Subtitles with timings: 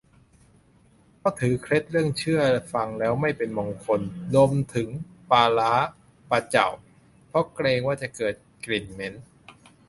[1.19, 2.39] เพราะถือเคล็ดเรื่องชื่อ
[2.73, 4.01] ฟังแล้วไม่เป็นมงคล
[4.35, 4.87] รวมถึง
[5.31, 5.73] ปลาร้า
[6.29, 6.67] ปลาเจ่า
[7.27, 8.33] เพราะเกรงว่าจะเกิด
[8.65, 9.13] กลิ่นเหม็น